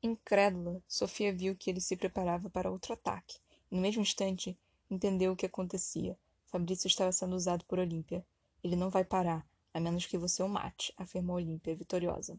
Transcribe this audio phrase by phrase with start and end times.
[0.00, 3.38] Incrédula, Sofia viu que ele se preparava para outro ataque.
[3.70, 4.56] E, no mesmo instante,
[4.88, 6.16] entendeu o que acontecia.
[6.46, 8.24] Fabrício estava sendo usado por Olímpia.
[8.62, 12.38] Ele não vai parar, a menos que você o mate, afirmou Olímpia, vitoriosa.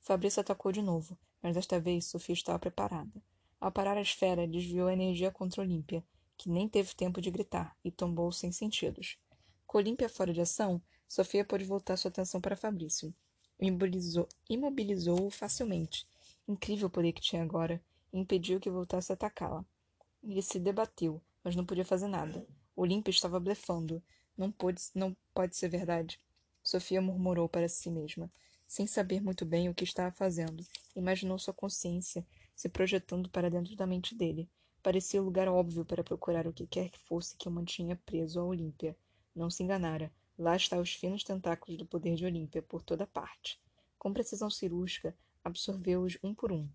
[0.00, 3.22] Fabrício atacou de novo, mas desta vez Sofia estava preparada.
[3.60, 6.04] Ao parar a esfera, desviou a energia contra Olímpia,
[6.36, 9.18] que nem teve tempo de gritar, e tombou sem sentidos.
[9.66, 13.14] Com Olímpia fora de ação, Sofia pôde voltar sua atenção para Fabrício.
[13.60, 16.06] Imobilizou-o imobilizou facilmente.
[16.48, 17.80] Incrível poder que tinha agora,
[18.10, 19.62] e impediu que voltasse a atacá-la.
[20.22, 22.46] Ele se debateu, mas não podia fazer nada.
[22.74, 24.02] Olímpia estava blefando.
[24.34, 26.18] Não pode, não pode ser verdade.
[26.62, 28.32] Sofia murmurou para si mesma,
[28.66, 30.64] sem saber muito bem o que estava fazendo.
[30.96, 32.26] Imaginou sua consciência
[32.56, 34.48] se projetando para dentro da mente dele.
[34.82, 38.40] Parecia o lugar óbvio para procurar o que quer que fosse que o mantinha preso
[38.40, 38.96] a Olímpia.
[39.34, 40.10] Não se enganara.
[40.38, 43.60] Lá estavam os finos tentáculos do poder de Olímpia, por toda parte.
[43.98, 45.14] Com precisão cirúrgica,
[45.48, 46.68] absorveu-os um por um.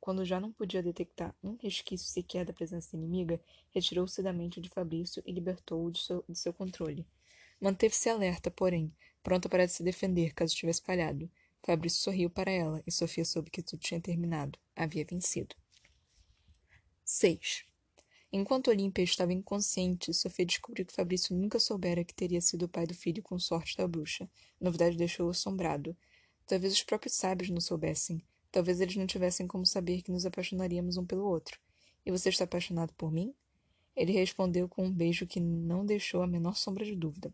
[0.00, 4.68] Quando já não podia detectar um resquício sequer da presença inimiga, retirou-se da mente de
[4.68, 7.06] Fabrício e libertou-o de de seu controle.
[7.60, 11.30] Manteve-se alerta, porém, pronta para se defender caso tivesse falhado.
[11.62, 14.58] Fabrício sorriu para ela e Sofia soube que tudo tinha terminado.
[14.76, 15.56] Havia vencido.
[17.04, 17.64] 6.
[18.30, 22.86] Enquanto Olímpia estava inconsciente, Sofia descobriu que Fabrício nunca soubera que teria sido o pai
[22.86, 24.28] do filho com sorte da bruxa.
[24.60, 25.96] A novidade deixou-o assombrado.
[26.46, 28.22] Talvez os próprios sábios não soubessem.
[28.52, 31.58] Talvez eles não tivessem como saber que nos apaixonaríamos um pelo outro.
[32.04, 33.34] E você está apaixonado por mim?
[33.96, 37.32] Ele respondeu com um beijo que não deixou a menor sombra de dúvida.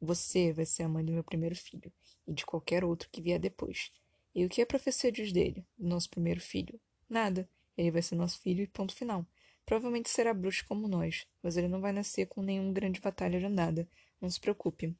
[0.00, 1.92] Você vai ser a mãe do meu primeiro filho,
[2.26, 3.92] e de qualquer outro que vier depois.
[4.34, 6.80] E o que a profecia diz dele, do nosso primeiro filho?
[7.08, 7.48] Nada.
[7.76, 9.26] Ele vai ser nosso filho e ponto final.
[9.66, 13.46] Provavelmente será bruxo como nós, mas ele não vai nascer com nenhuma grande batalha de
[13.46, 13.88] andada.
[14.20, 14.94] Não se preocupe.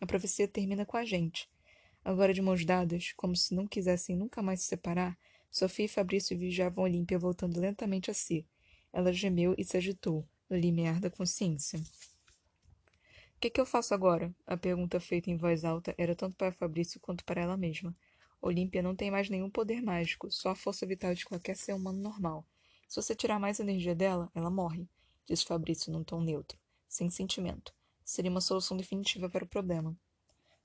[0.00, 1.48] A profecia termina com a gente.
[2.06, 5.18] Agora de mãos dadas, como se não quisessem nunca mais se separar,
[5.50, 8.46] Sofia e Fabrício vigiavam Olímpia voltando lentamente a si.
[8.92, 11.80] Ela gemeu e se agitou, no limiar da consciência.
[11.80, 14.32] O que, que eu faço agora?
[14.46, 17.92] A pergunta feita em voz alta era tanto para Fabrício quanto para ela mesma.
[18.40, 21.98] Olímpia não tem mais nenhum poder mágico, só a força vital de qualquer ser humano
[21.98, 22.46] normal.
[22.86, 24.88] Se você tirar mais energia dela, ela morre,
[25.28, 26.56] disse Fabrício num tom neutro,
[26.88, 27.74] sem sentimento.
[28.04, 29.98] Seria uma solução definitiva para o problema.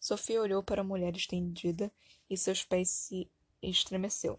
[0.01, 1.91] Sofia olhou para a mulher estendida
[2.27, 3.29] e seus pés se
[3.61, 4.35] estremeceu.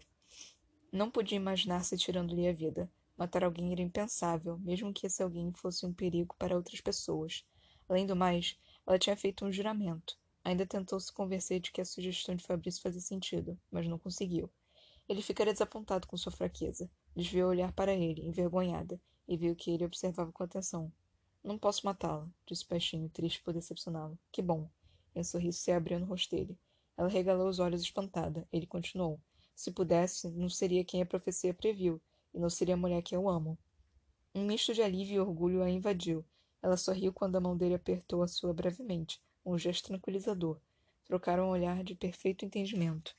[0.91, 2.91] Não podia imaginar-se tirando-lhe a vida.
[3.17, 7.45] Matar alguém era impensável, mesmo que esse alguém fosse um perigo para outras pessoas.
[7.87, 10.19] Além do mais, ela tinha feito um juramento.
[10.43, 14.51] Ainda tentou se convencer de que a sugestão de Fabrício fazia sentido, mas não conseguiu.
[15.07, 16.91] Ele ficaria desapontado com sua fraqueza.
[17.15, 20.91] Desviou o olhar para ele, envergonhada, e viu que ele observava com atenção.
[21.41, 24.19] Não posso matá-la, disse baixinho, triste por decepcioná-lo.
[24.29, 24.69] Que bom.
[25.15, 26.57] E um sorriso se abriu no rosto dele.
[26.97, 28.47] Ela regalou os olhos espantada.
[28.51, 29.19] Ele continuou.
[29.55, 32.01] Se pudesse, não seria quem a profecia previu,
[32.33, 33.57] e não seria a mulher que eu amo.
[34.33, 36.25] Um misto de alívio e orgulho a invadiu.
[36.61, 40.59] Ela sorriu quando a mão dele apertou a sua brevemente, um gesto tranquilizador.
[41.05, 43.15] Trocaram um olhar de perfeito entendimento.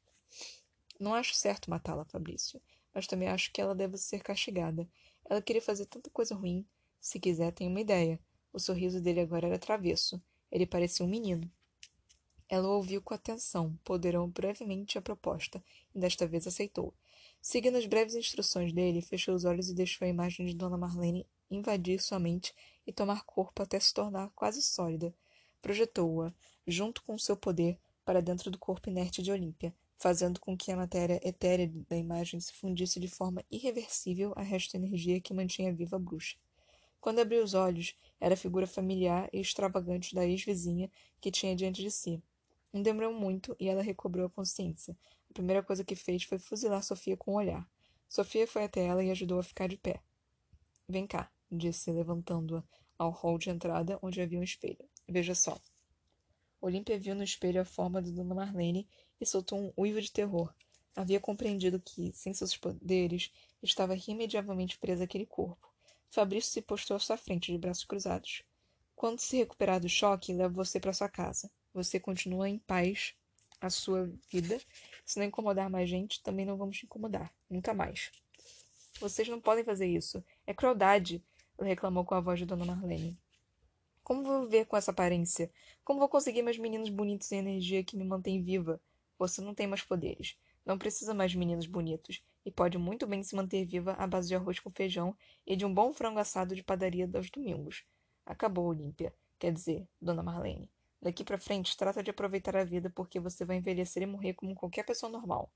[0.98, 2.60] Não acho certo matá-la, Fabrício
[2.94, 4.88] mas também acho que ela deve ser castigada.
[5.28, 6.64] Ela queria fazer tanta coisa ruim.
[7.00, 8.20] Se quiser, tenho uma ideia.
[8.52, 10.22] O sorriso dele agora era travesso.
[10.50, 11.50] Ele parecia um menino.
[12.48, 15.62] Ela ouviu com atenção, ponderou brevemente a proposta,
[15.94, 16.94] e desta vez aceitou.
[17.40, 21.26] Seguindo as breves instruções dele, fechou os olhos e deixou a imagem de Dona Marlene
[21.50, 22.54] invadir sua mente
[22.86, 25.14] e tomar corpo até se tornar quase sólida.
[25.60, 26.32] Projetou-a,
[26.66, 30.76] junto com seu poder, para dentro do corpo inerte de Olímpia, fazendo com que a
[30.76, 35.96] matéria etérea da imagem se fundisse de forma irreversível a resto energia que mantinha viva
[35.96, 36.36] a bruxa.
[37.00, 40.90] Quando abriu os olhos, era a figura familiar e extravagante da ex-vizinha
[41.20, 42.22] que tinha diante de si.
[42.74, 44.96] Não demorou muito e ela recobrou a consciência.
[45.30, 47.64] A primeira coisa que fez foi fuzilar Sofia com o um olhar.
[48.08, 50.02] Sofia foi até ela e ajudou a ficar de pé.
[50.88, 52.64] Vem cá, disse, levantando-a
[52.98, 54.84] ao hall de entrada, onde havia um espelho.
[55.08, 55.56] Veja só.
[56.60, 58.88] Olímpia viu no espelho a forma de Dona Marlene
[59.20, 60.52] e soltou um uivo de terror.
[60.96, 63.30] Havia compreendido que, sem seus poderes,
[63.62, 65.72] estava irremediavelmente presa àquele corpo.
[66.10, 68.42] Fabrício se postou à sua frente, de braços cruzados.
[68.96, 71.48] Quando se recuperar do choque, levo você para sua casa.
[71.74, 73.14] Você continua em paz
[73.60, 74.60] a sua vida.
[75.04, 77.34] Se não incomodar mais gente, também não vamos te incomodar.
[77.50, 78.12] Nunca mais.
[79.00, 80.24] Vocês não podem fazer isso.
[80.46, 81.20] É crueldade,
[81.60, 83.18] reclamou com a voz de Dona Marlene.
[84.04, 85.50] Como vou viver com essa aparência?
[85.84, 88.80] Como vou conseguir mais meninos bonitos e energia que me mantém viva?
[89.18, 90.36] Você não tem mais poderes.
[90.64, 92.22] Não precisa mais de meninos bonitos.
[92.44, 95.16] E pode muito bem se manter viva à base de arroz com feijão
[95.46, 97.84] e de um bom frango assado de padaria aos domingos.
[98.24, 99.12] Acabou, Olímpia.
[99.38, 100.70] Quer dizer, Dona Marlene.
[101.04, 104.54] Daqui para frente, trata de aproveitar a vida porque você vai envelhecer e morrer como
[104.54, 105.52] qualquer pessoa normal.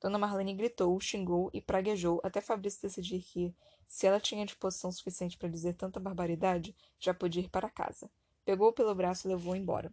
[0.00, 3.54] Dona Marlene gritou, xingou e praguejou até Fabrício decidir que,
[3.86, 8.10] se ela tinha disposição suficiente para dizer tanta barbaridade, já podia ir para casa.
[8.42, 9.92] Pegou-o pelo braço e levou-o embora.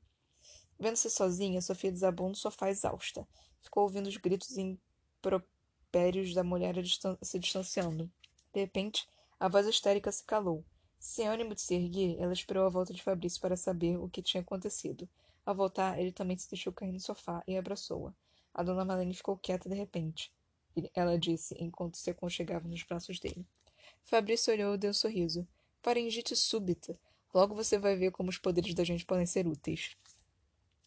[0.79, 3.27] Vendo-se sozinha, Sofia desabou no sofá exausta.
[3.61, 6.75] Ficou ouvindo os gritos impropérios da mulher
[7.21, 8.09] se distanciando.
[8.53, 9.05] De repente,
[9.37, 10.63] a voz histérica se calou.
[11.05, 14.21] Sem ânimo de se erguer, ela esperou a volta de Fabrício para saber o que
[14.21, 15.07] tinha acontecido.
[15.45, 18.13] Ao voltar, ele também se deixou cair no sofá e abraçou-a.
[18.53, 20.31] A dona Malene ficou quieta de repente.
[20.95, 23.45] Ela disse, enquanto se aconchegava nos braços dele.
[24.05, 25.45] Fabrício olhou e deu um sorriso.
[25.81, 26.97] Faringite súbita.
[27.33, 29.97] Logo você vai ver como os poderes da gente podem ser úteis.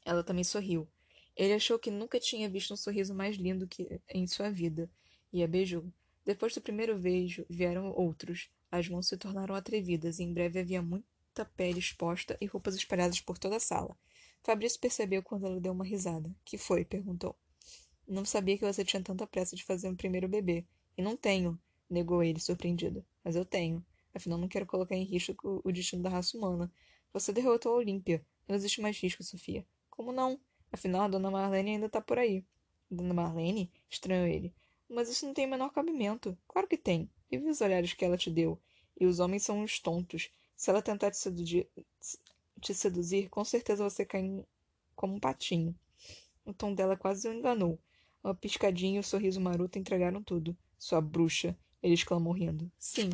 [0.03, 0.89] Ela também sorriu.
[1.37, 4.89] Ele achou que nunca tinha visto um sorriso mais lindo que em sua vida,
[5.31, 5.85] e a beijou.
[6.25, 8.49] Depois do primeiro beijo, vieram outros.
[8.71, 13.21] As mãos se tornaram atrevidas, e em breve havia muita pele exposta e roupas espalhadas
[13.21, 13.97] por toda a sala.
[14.43, 16.35] Fabrício percebeu quando ela deu uma risada.
[16.45, 16.85] Que foi?
[16.85, 17.37] perguntou.
[18.07, 20.65] Não sabia que você tinha tanta pressa de fazer um primeiro bebê.
[20.97, 21.59] E não tenho,
[21.91, 23.05] negou ele, surpreendido.
[23.25, 23.85] Mas eu tenho.
[24.15, 26.73] Afinal, não quero colocar em risco o destino da raça humana.
[27.13, 28.25] Você derrotou a Olímpia.
[28.47, 29.67] Não existe mais risco, Sofia.
[29.91, 30.39] Como não?
[30.71, 32.45] Afinal, a dona Marlene ainda tá por aí.
[32.91, 33.71] Dona Marlene?
[33.91, 34.55] Estranhou ele.
[34.89, 36.39] Mas isso não tem o menor cabimento.
[36.47, 37.11] Claro que tem.
[37.31, 38.61] E vi os olhares que ela te deu.
[38.99, 40.31] E os homens são uns tontos.
[40.57, 41.69] Se ela tentar te seduzir,
[42.61, 44.45] te seduzir, com certeza você cai
[44.95, 45.75] como um patinho.
[46.45, 47.79] O tom dela quase o enganou.
[48.23, 50.57] Uma piscadinha e o sorriso maroto entregaram tudo.
[50.79, 52.71] Sua bruxa, ele exclamou rindo.
[52.79, 53.11] Sim.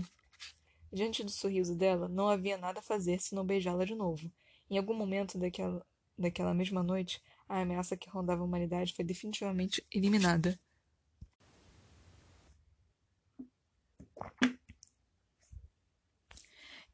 [0.92, 4.30] Diante do sorriso dela, não havia nada a fazer senão beijá-la de novo.
[4.70, 5.84] Em algum momento daquela,
[6.16, 10.58] daquela mesma noite, a ameaça que rondava a humanidade foi definitivamente eliminada.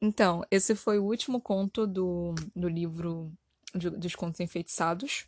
[0.00, 3.32] Então, esse foi o último conto do, do livro
[3.74, 5.26] de, dos Contos Enfeitiçados.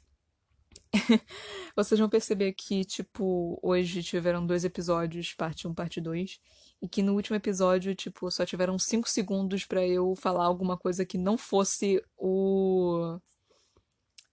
[1.74, 6.40] Vocês vão perceber que, tipo, hoje tiveram dois episódios, parte 1, parte 2,
[6.82, 11.04] e que no último episódio, tipo, só tiveram 5 segundos para eu falar alguma coisa
[11.04, 13.18] que não fosse o,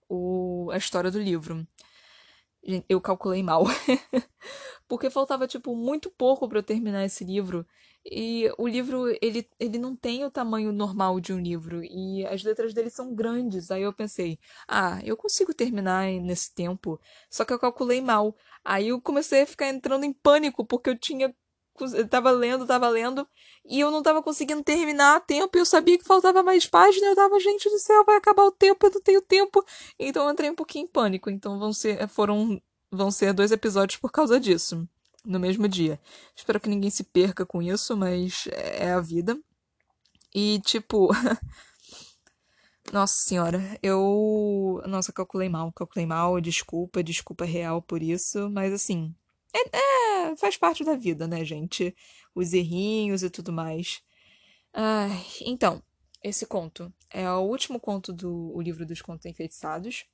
[0.08, 1.66] o a história do livro.
[2.88, 3.64] Eu calculei mal.
[4.86, 7.66] Porque faltava, tipo, muito pouco para eu terminar esse livro.
[8.04, 11.82] E o livro, ele, ele não tem o tamanho normal de um livro.
[11.84, 13.70] E as letras dele são grandes.
[13.70, 17.00] Aí eu pensei, ah, eu consigo terminar nesse tempo.
[17.30, 18.36] Só que eu calculei mal.
[18.64, 21.34] Aí eu comecei a ficar entrando em pânico, porque eu tinha.
[22.08, 23.26] Tava lendo, tava lendo,
[23.64, 27.14] e eu não tava conseguindo terminar a tempo, eu sabia que faltava mais página, eu
[27.14, 29.64] tava, gente do céu, vai acabar o tempo, eu não tenho tempo.
[29.98, 31.30] Então eu entrei um pouquinho em pânico.
[31.30, 32.60] Então vão ser, foram,
[32.90, 34.88] vão ser dois episódios por causa disso
[35.24, 36.00] no mesmo dia.
[36.34, 39.38] Espero que ninguém se perca com isso, mas é a vida.
[40.34, 41.08] E, tipo.
[42.92, 44.82] Nossa senhora, eu.
[44.86, 49.14] Nossa, calculei mal, calculei mal, desculpa, desculpa real por isso, mas assim.
[49.54, 51.94] É, é, faz parte da vida, né, gente?
[52.34, 54.02] Os errinhos e tudo mais.
[54.72, 55.82] Ai, então,
[56.22, 60.04] esse conto é o último conto do livro dos contos enfeitiçados.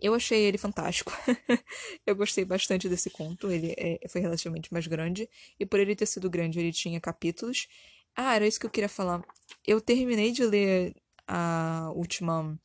[0.00, 1.12] Eu achei ele fantástico.
[2.06, 3.50] eu gostei bastante desse conto.
[3.50, 5.28] Ele é, foi relativamente mais grande.
[5.58, 7.66] E por ele ter sido grande, ele tinha capítulos.
[8.14, 9.24] Ah, era isso que eu queria falar.
[9.66, 10.94] Eu terminei de ler
[11.26, 12.58] a última.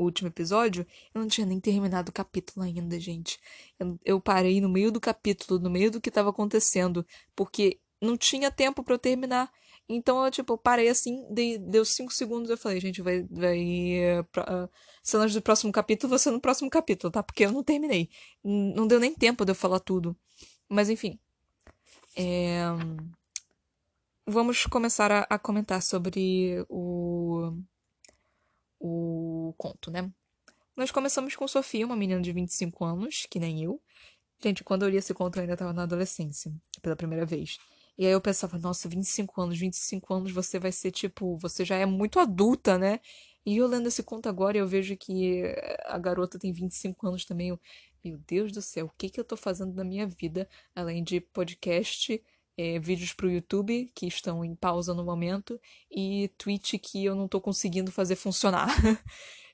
[0.00, 3.38] O último episódio, eu não tinha nem terminado o capítulo ainda, gente.
[3.78, 8.16] Eu, eu parei no meio do capítulo, no meio do que estava acontecendo, porque não
[8.16, 9.52] tinha tempo para eu terminar.
[9.86, 13.24] Então eu, tipo, parei assim, dei, deu cinco segundos eu falei, gente, vai.
[13.30, 13.58] vai
[14.20, 14.70] uh,
[15.02, 17.22] cenas do próximo capítulo, você no próximo capítulo, tá?
[17.22, 18.08] Porque eu não terminei.
[18.42, 20.16] Não deu nem tempo de eu falar tudo.
[20.66, 21.18] Mas enfim.
[22.16, 22.62] É...
[24.26, 27.52] Vamos começar a, a comentar sobre o.
[28.80, 30.10] o conto, né?
[30.76, 33.80] Nós começamos com Sofia, uma menina de 25 anos, que nem eu.
[34.42, 37.58] Gente, quando eu li esse conto eu ainda estava na adolescência, pela primeira vez.
[37.98, 41.76] E aí eu pensava, nossa, 25 anos, 25 anos você vai ser tipo, você já
[41.76, 43.00] é muito adulta, né?
[43.44, 45.42] E eu lendo esse conto agora, eu vejo que
[45.84, 47.48] a garota tem 25 anos também.
[47.48, 47.60] Eu,
[48.02, 51.20] meu Deus do céu, o que, que eu tô fazendo na minha vida, além de
[51.20, 52.22] podcast,
[52.60, 55.58] é, vídeos pro YouTube, que estão em pausa no momento,
[55.90, 58.68] e Twitch que eu não tô conseguindo fazer funcionar.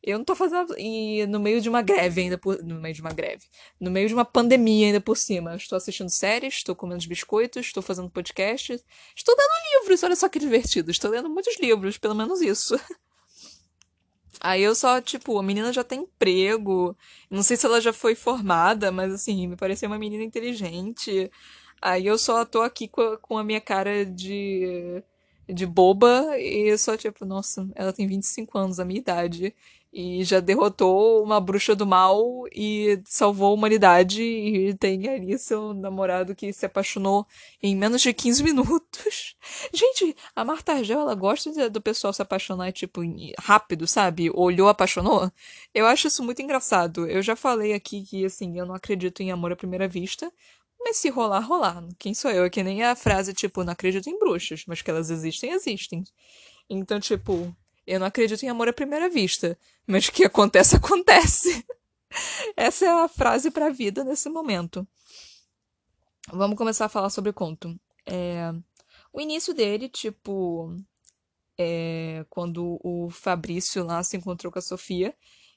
[0.03, 0.73] Eu não tô fazendo.
[0.79, 2.63] E no meio de uma greve ainda por.
[2.63, 3.45] No meio de uma greve.
[3.81, 5.57] No meio de uma pandemia ainda por cima.
[5.57, 8.81] Estou assistindo séries, estou comendo biscoitos, estou fazendo podcast.
[9.17, 10.93] Estou lendo livros, olha só que divertido.
[10.93, 12.79] Estou lendo muitos livros, pelo menos isso.
[14.39, 16.97] Aí eu só, tipo, a menina já tem emprego.
[17.29, 21.33] Não sei se ela já foi formada, mas assim, me pareceu uma menina inteligente.
[21.81, 25.03] Aí eu só tô aqui com a, com a minha cara de,
[25.49, 29.55] de boba e só, tipo, nossa, ela tem 25 anos, a minha idade.
[29.93, 35.73] e já derrotou uma bruxa do mal e salvou a humanidade e tem ali seu
[35.73, 37.27] namorado que se apaixonou
[37.63, 39.37] em menos de 15 minutos.
[39.73, 43.01] Gente, a Marta Argel, ela gosta do pessoal se apaixonar, tipo,
[43.39, 44.31] rápido, sabe?
[44.35, 45.31] Olhou, apaixonou.
[45.73, 47.07] Eu acho isso muito engraçado.
[47.07, 50.31] Eu já falei aqui que, assim, eu não acredito em amor à primeira vista,
[50.87, 51.83] mas se rolar, rolar.
[51.99, 52.45] Quem sou eu?
[52.45, 56.05] É que nem a frase, tipo, não acredito em bruxas, mas que elas existem, existem.
[56.71, 57.53] Então, tipo,
[57.85, 61.67] eu não acredito em amor à primeira vista, mas que acontece, acontece.
[62.57, 64.87] Essa é a frase para a vida nesse momento.
[66.33, 67.77] Vamos começar a falar sobre o conto.
[68.07, 68.53] É,
[69.13, 70.73] o início dele, tipo,
[71.59, 75.13] é, quando o Fabrício lá se encontrou com a Sofia,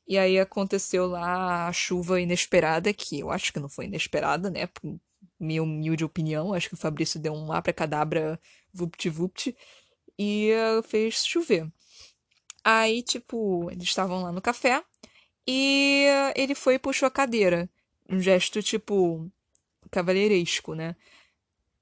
[0.08, 4.68] e aí aconteceu lá a chuva inesperada, que eu acho que não foi inesperada, né?
[5.40, 8.40] Minha humilde opinião, acho que o Fabrício deu um abracadabra
[8.74, 9.56] vupt-vupt
[10.18, 10.52] e
[10.84, 11.72] fez chover.
[12.64, 14.84] Aí, tipo, eles estavam lá no café
[15.48, 16.06] e
[16.36, 17.70] ele foi e puxou a cadeira.
[18.10, 19.32] Um gesto, tipo,
[19.90, 20.96] cavalheiresco, né?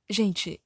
[0.09, 0.61] Gente,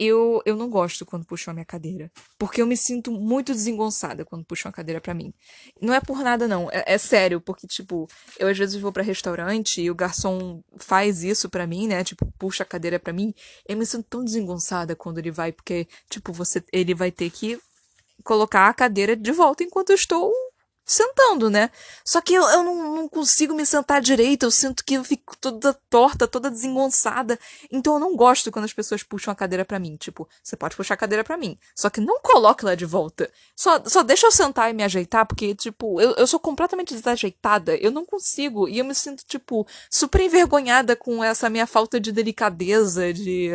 [0.00, 2.10] eu, eu não gosto quando puxam a minha cadeira.
[2.38, 5.34] Porque eu me sinto muito desengonçada quando puxam a cadeira para mim.
[5.78, 6.70] Não é por nada, não.
[6.70, 11.22] É, é, sério, porque, tipo, eu às vezes vou para restaurante e o garçom faz
[11.22, 12.02] isso para mim, né?
[12.02, 13.34] Tipo, puxa a cadeira para mim.
[13.68, 17.60] Eu me sinto tão desengonçada quando ele vai, porque, tipo, você, ele vai ter que
[18.24, 20.32] colocar a cadeira de volta enquanto eu estou
[20.90, 21.70] sentando, né?
[22.04, 25.36] Só que eu, eu não, não, consigo me sentar direito, eu sinto que eu fico
[25.36, 27.38] toda torta, toda desengonçada.
[27.70, 29.96] Então eu não gosto quando as pessoas puxam a cadeira para mim.
[29.96, 33.30] Tipo, você pode puxar a cadeira para mim, só que não coloque lá de volta.
[33.54, 37.76] Só, só deixa eu sentar e me ajeitar, porque, tipo, eu, eu sou completamente desajeitada,
[37.76, 38.68] eu não consigo.
[38.68, 43.52] E eu me sinto, tipo, super envergonhada com essa minha falta de delicadeza, de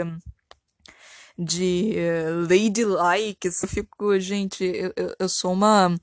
[1.38, 3.48] de uh, ladylike.
[3.48, 6.00] Eu fico, gente, eu, eu, eu, sou uma.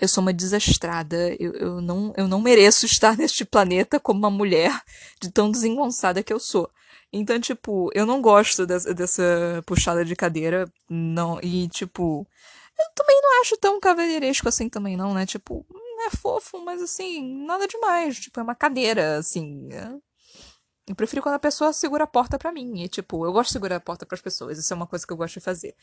[0.00, 1.34] Eu sou uma desastrada.
[1.38, 4.72] Eu, eu, não, eu não mereço estar neste planeta como uma mulher
[5.20, 6.70] de tão desengonçada que eu sou.
[7.12, 10.70] Então, tipo, eu não gosto dessa, dessa puxada de cadeira.
[10.88, 12.26] não E, tipo,
[12.78, 15.26] eu também não acho tão cavalheiresco assim também, não, né?
[15.26, 15.66] Tipo,
[16.06, 18.18] é fofo, mas assim, nada demais.
[18.18, 19.68] Tipo, é uma cadeira, assim.
[19.72, 20.12] É
[20.86, 22.82] eu prefiro quando a pessoa segura a porta para mim.
[22.82, 24.58] E, tipo, eu gosto de segurar a porta para as pessoas.
[24.58, 25.76] Isso é uma coisa que eu gosto de fazer.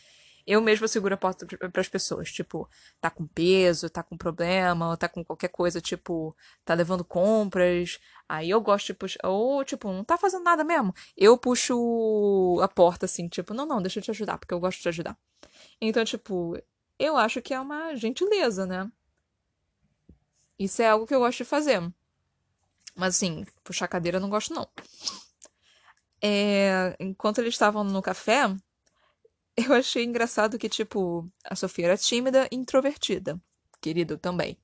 [0.45, 2.31] Eu mesma seguro a porta para as pessoas.
[2.31, 2.69] Tipo,
[2.99, 7.99] tá com peso, tá com problema, ou tá com qualquer coisa, tipo, tá levando compras.
[8.27, 9.19] Aí eu gosto de puxar.
[9.25, 10.93] Ou, tipo, não tá fazendo nada mesmo.
[11.15, 14.77] Eu puxo a porta assim, tipo, não, não, deixa eu te ajudar, porque eu gosto
[14.77, 15.17] de te ajudar.
[15.81, 16.57] Então, tipo,
[16.97, 18.91] eu acho que é uma gentileza, né?
[20.57, 21.81] Isso é algo que eu gosto de fazer.
[22.95, 24.67] Mas assim, puxar cadeira eu não gosto, não.
[26.21, 28.53] É, enquanto eles estavam no café,
[29.67, 33.39] eu achei engraçado que, tipo, a Sofia era tímida e introvertida.
[33.81, 34.57] Querido, também.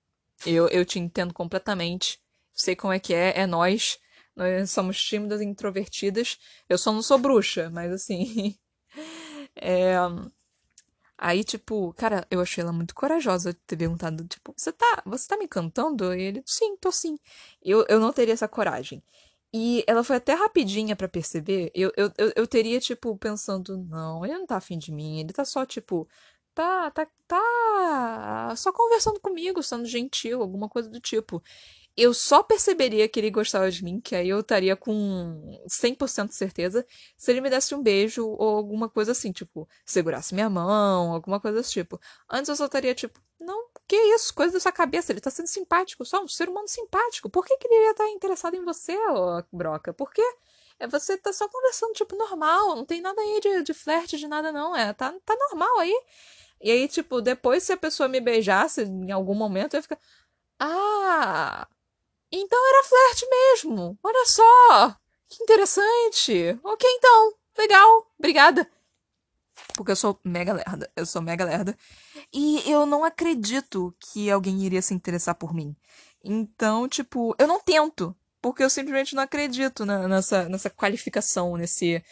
[0.45, 2.19] Eu, eu te entendo completamente.
[2.53, 3.99] Sei como é que é, é nós.
[4.35, 6.37] Nós somos tímidas e introvertidas.
[6.69, 8.57] Eu só não sou bruxa, mas assim.
[9.55, 9.95] é,
[11.17, 15.27] Aí, tipo, cara, eu achei ela muito corajosa de ter perguntado, tipo, você tá, você
[15.27, 16.13] tá me cantando?
[16.13, 17.17] E ele, sim, tô sim.
[17.63, 19.01] Eu, eu não teria essa coragem.
[19.57, 21.71] E ela foi até rapidinha para perceber.
[21.73, 25.45] Eu, eu, eu, teria, tipo, pensando, não, ele não tá afim de mim, ele tá
[25.45, 26.05] só, tipo,
[26.53, 31.41] tá, tá, tá só conversando comigo, sendo gentil, alguma coisa do tipo
[31.97, 36.35] eu só perceberia que ele gostava de mim, que aí eu estaria com 100% de
[36.35, 36.85] certeza,
[37.17, 41.39] se ele me desse um beijo ou alguma coisa assim, tipo, segurasse minha mão, alguma
[41.39, 41.99] coisa desse tipo.
[42.29, 46.05] Antes eu só estaria tipo, não, que isso, coisa dessa cabeça, ele tá sendo simpático,
[46.05, 47.29] só um ser humano simpático.
[47.29, 49.93] Por que, que ele ia estar interessado em você, ô broca?
[49.93, 50.23] Por quê?
[50.79, 54.27] É, você tá só conversando, tipo, normal, não tem nada aí de, de flerte, de
[54.27, 55.93] nada não, é, tá, tá normal aí.
[56.61, 59.99] E aí, tipo, depois se a pessoa me beijasse em algum momento, eu ia ficar,
[60.59, 61.67] ah,
[62.31, 63.97] então era flerte mesmo.
[64.03, 64.95] Olha só.
[65.29, 66.59] Que interessante.
[66.63, 67.33] Ok, então.
[67.57, 68.07] Legal.
[68.19, 68.69] Obrigada.
[69.75, 70.91] Porque eu sou mega lerda.
[70.95, 71.77] Eu sou mega lerda.
[72.33, 75.75] E eu não acredito que alguém iria se interessar por mim.
[76.23, 78.15] Então, tipo, eu não tento.
[78.41, 82.03] Porque eu simplesmente não acredito na, nessa, nessa qualificação, nesse,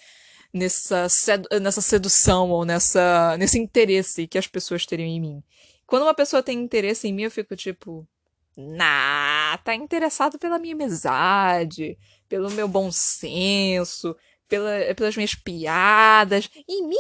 [0.52, 5.44] nessa, sedu nessa sedução ou nessa, nesse interesse que as pessoas teriam em mim.
[5.86, 8.08] Quando uma pessoa tem interesse em mim, eu fico tipo,
[8.56, 11.98] Nah, tá interessado pela minha amizade,
[12.30, 14.16] pelo meu bom senso,
[14.48, 16.50] pela, pelas minhas piadas.
[16.68, 16.96] Em mim?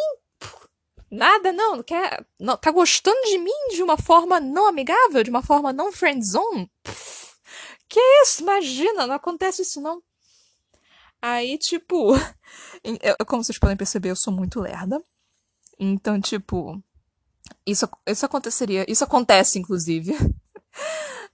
[1.14, 1.84] Nada, não.
[1.84, 2.58] Quer, não.
[2.58, 5.24] Tá gostando de mim de uma forma não amigável?
[5.24, 6.72] De uma forma não friendzone?
[7.88, 8.42] Que isso?
[8.42, 10.02] Imagina, não acontece isso não.
[11.22, 12.14] Aí, tipo,
[12.84, 15.04] eu, como vocês podem perceber, eu sou muito lerda.
[15.80, 16.82] Então, tipo,
[17.64, 18.84] isso, isso aconteceria.
[18.90, 20.14] Isso acontece, inclusive.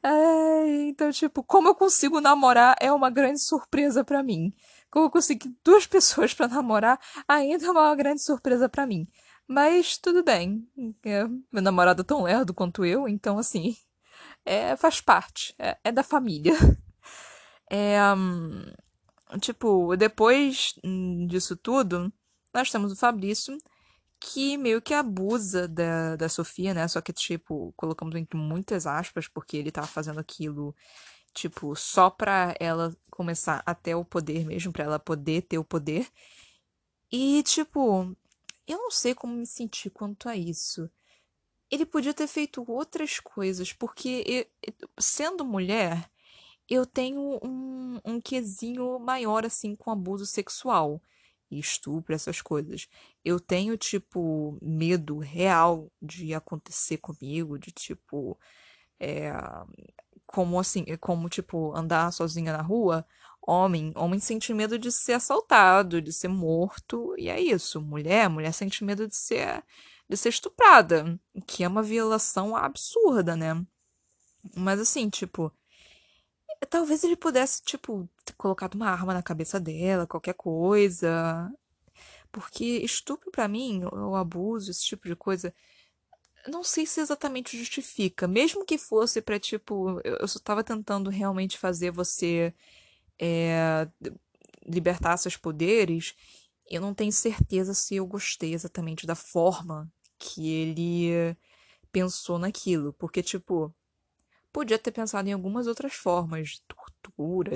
[0.01, 4.53] É, então, tipo, como eu consigo namorar é uma grande surpresa para mim.
[4.89, 9.05] Como eu consegui duas pessoas para namorar ainda é uma grande surpresa para mim.
[9.51, 10.69] Mas tudo bem.
[11.03, 13.75] É, meu namorado é tão lerdo quanto eu, então assim,
[14.45, 15.55] é, faz parte.
[15.59, 16.53] É, é da família.
[17.71, 17.99] É,
[19.39, 20.73] tipo, depois
[21.27, 22.11] disso tudo,
[22.53, 23.57] nós temos o Fabrício,
[24.19, 26.87] que meio que abusa da, da Sofia, né?
[26.87, 30.75] Só que, tipo, colocamos entre muitas aspas, porque ele tava fazendo aquilo,
[31.33, 35.63] tipo, só pra ela começar a ter o poder mesmo, pra ela poder ter o
[35.65, 36.07] poder.
[37.11, 38.15] E, tipo,
[38.69, 40.89] eu não sei como me sentir quanto a isso.
[41.71, 44.45] Ele podia ter feito outras coisas, porque eu,
[44.99, 46.09] sendo mulher,
[46.69, 51.01] eu tenho um, um quesinho maior, assim, com abuso sexual
[51.51, 52.88] e estupro, essas coisas.
[53.25, 58.38] Eu tenho, tipo, medo real de acontecer comigo, de, tipo,
[58.99, 59.31] é,
[60.27, 63.05] como assim, como, tipo, andar sozinha na rua.
[63.49, 67.81] Homem, homem sente medo de ser assaltado, de ser morto, e é isso.
[67.81, 69.63] Mulher, mulher sente medo de ser,
[70.07, 73.65] de ser estuprada, que é uma violação absurda, né?
[74.55, 75.51] Mas assim, tipo,
[76.69, 81.51] talvez ele pudesse, tipo, ter colocado uma arma na cabeça dela, qualquer coisa.
[82.31, 85.51] Porque estupro para mim, o abuso, esse tipo de coisa,
[86.47, 88.27] não sei se exatamente justifica.
[88.27, 92.53] Mesmo que fosse para tipo, eu, eu só tava tentando realmente fazer você
[93.19, 93.88] é,
[94.65, 96.15] libertar seus poderes,
[96.69, 101.35] eu não tenho certeza se eu gostei exatamente da forma que ele
[101.91, 102.93] pensou naquilo.
[102.93, 103.73] Porque, tipo,
[104.51, 107.51] podia ter pensado em algumas outras formas, tortura,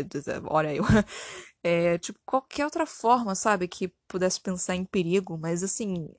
[0.50, 0.84] olha eu,
[1.64, 6.10] é, tipo, qualquer outra forma, sabe, que pudesse pensar em perigo, mas assim,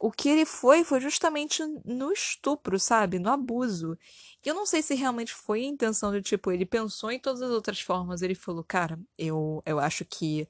[0.00, 3.98] o que ele foi foi justamente no estupro, sabe, no abuso.
[4.44, 7.42] E eu não sei se realmente foi a intenção de, tipo, ele pensou em todas
[7.42, 10.48] as outras formas, ele falou, cara, eu, eu acho que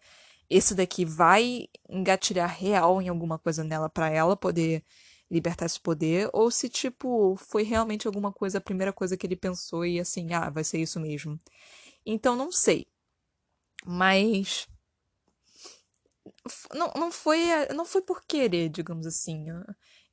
[0.50, 4.84] esse daqui vai engatilhar real em alguma coisa nela para ela poder
[5.30, 9.36] libertar esse poder, ou se, tipo, foi realmente alguma coisa, a primeira coisa que ele
[9.36, 11.38] pensou e assim, ah, vai ser isso mesmo.
[12.06, 12.86] Então, não sei.
[13.86, 14.66] Mas.
[16.74, 19.48] Não, não, foi, não foi por querer, digamos assim.
[19.48, 19.64] Eu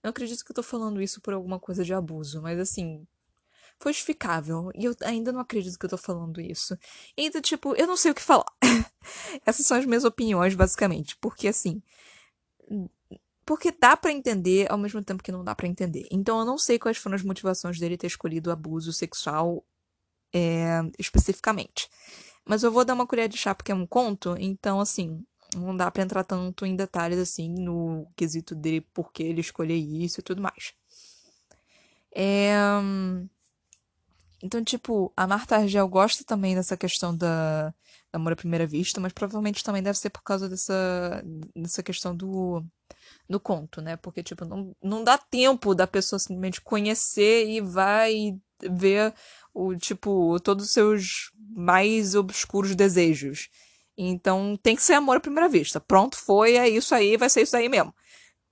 [0.04, 3.06] não acredito que eu tô falando isso por alguma coisa de abuso, mas assim.
[3.80, 4.72] Foi justificável.
[4.76, 6.78] E eu ainda não acredito que eu tô falando isso.
[7.18, 8.46] Então, tipo, eu não sei o que falar.
[9.46, 11.18] Essas são as minhas opiniões, basicamente.
[11.18, 11.82] Porque, assim
[13.46, 16.08] porque dá para entender ao mesmo tempo que não dá para entender.
[16.12, 19.64] Então eu não sei quais foram as motivações dele ter escolhido o abuso sexual
[20.34, 21.90] é, especificamente.
[22.46, 25.24] Mas eu vou dar uma colher de chá porque é um conto, então assim,
[25.56, 29.78] não dá para entrar tanto em detalhes assim no quesito dele por que ele escolheu
[29.78, 30.74] isso e tudo mais.
[32.14, 32.54] É...
[34.44, 37.74] Então, tipo, a Marta Argel gosta também dessa questão da
[38.12, 41.24] amor à primeira vista, mas provavelmente também deve ser por causa dessa,
[41.56, 42.66] dessa questão do
[43.30, 43.96] no conto, né?
[43.98, 48.36] Porque, tipo, não, não dá tempo da pessoa simplesmente conhecer e vai
[48.70, 49.14] ver
[49.54, 53.50] o, tipo, todos os seus mais obscuros desejos.
[53.98, 55.80] Então tem que ser amor à primeira vista.
[55.80, 57.94] Pronto, foi, é isso aí, vai ser isso aí mesmo.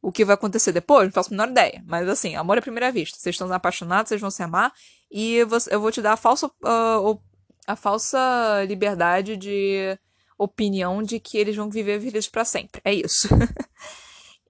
[0.01, 1.83] O que vai acontecer depois, não faço a menor ideia.
[1.85, 3.17] Mas assim, amor à primeira vista.
[3.17, 4.73] Vocês estão apaixonados, vocês vão se amar.
[5.11, 7.21] E eu vou te dar a falsa, uh,
[7.67, 9.97] a falsa liberdade de
[10.37, 12.81] opinião de que eles vão viver felizes para sempre.
[12.83, 13.27] É isso.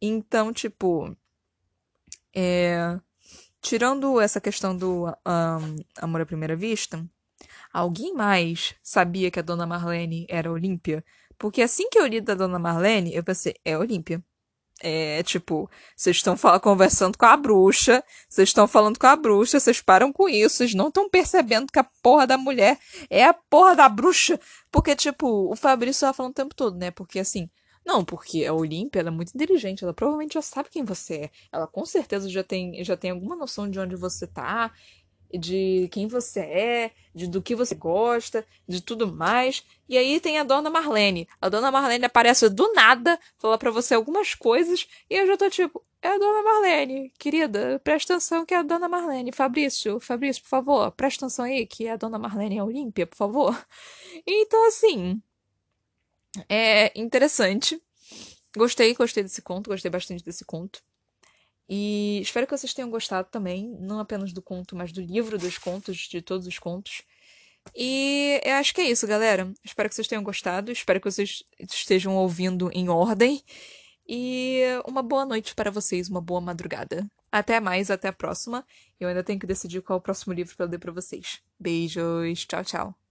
[0.02, 1.14] Então, tipo,
[2.34, 2.98] é,
[3.62, 7.06] tirando essa questão do um, amor à primeira vista,
[7.72, 11.04] alguém mais sabia que a Dona Marlene era Olímpia?
[11.38, 14.24] Porque assim que eu li da Dona Marlene, eu pensei, é Olímpia.
[14.82, 19.82] É, tipo, vocês estão conversando com a bruxa, vocês estão falando com a bruxa, vocês
[19.82, 22.80] param com isso, vocês não estão percebendo que a porra da mulher
[23.10, 24.40] é a porra da bruxa.
[24.72, 26.92] Porque, tipo, o Fabrício tava falando o tempo todo, né?
[26.92, 27.50] Porque, assim,
[27.86, 31.30] não, porque a Olímpia é muito inteligente, ela provavelmente já sabe quem você é.
[31.52, 34.72] Ela com certeza já tem, já tem alguma noção de onde você tá,
[35.34, 39.64] de quem você é, de do que você gosta, de tudo mais.
[39.88, 41.28] E aí tem a dona Marlene.
[41.42, 45.50] A dona Marlene aparece do nada, fala para você algumas coisas, e eu já tô
[45.50, 49.32] tipo, é a dona Marlene, querida, presta atenção que é a dona Marlene.
[49.32, 53.18] Fabrício, Fabrício, por favor, presta atenção aí que é a dona Marlene é Olímpia, por
[53.18, 53.56] favor.
[54.26, 55.22] Então, assim,
[56.48, 57.82] é interessante.
[58.56, 60.82] Gostei, gostei desse conto, gostei bastante desse conto.
[61.70, 65.58] E espero que vocês tenham gostado também, não apenas do conto, mas do livro dos
[65.60, 67.04] contos, de todos os contos.
[67.76, 69.54] E eu acho que é isso, galera.
[69.64, 73.44] Espero que vocês tenham gostado, espero que vocês estejam ouvindo em ordem.
[74.08, 77.06] E uma boa noite para vocês, uma boa madrugada.
[77.32, 78.66] Até mais, até a próxima.
[79.00, 81.40] Eu ainda tenho que decidir qual é o próximo livro para ler para vocês.
[81.60, 83.09] Beijos, tchau, tchau.